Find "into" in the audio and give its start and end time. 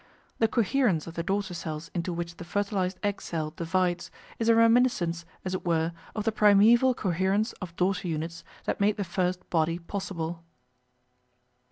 1.93-2.11